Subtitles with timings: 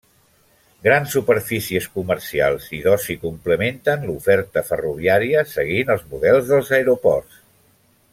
[0.85, 7.37] Grans superfícies comercials i d'oci complementen l'oferta ferroviària, seguint els models dels aeroports.